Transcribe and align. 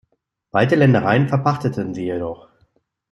Weite 0.51 0.73
Ländereien 0.77 1.29
verpachteten 1.29 1.93
sie 1.93 2.05
jedoch. 2.05 2.47